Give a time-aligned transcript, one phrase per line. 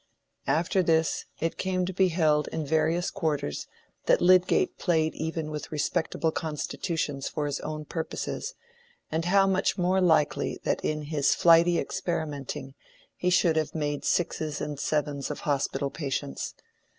[0.47, 3.67] After this, it came to be held in various quarters
[4.07, 8.55] that Lydgate played even with respectable constitutions for his own purposes,
[9.11, 12.73] and how much more likely that in his flighty experimenting
[13.15, 16.55] he should make sixes and sevens of hospital patients.